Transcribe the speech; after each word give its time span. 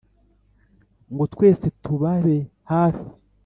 ngo 1.11 1.23
twese 1.33 1.65
tubabe 1.83 2.37
hafi 2.71 3.09